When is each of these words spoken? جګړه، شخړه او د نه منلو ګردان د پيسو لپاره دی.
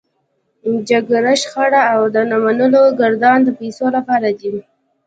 جګړه، 0.89 1.33
شخړه 1.41 1.81
او 1.93 2.01
د 2.13 2.15
نه 2.29 2.37
منلو 2.43 2.83
ګردان 2.99 3.39
د 3.43 3.49
پيسو 3.59 3.85
لپاره 3.95 4.29
دی. 4.39 4.51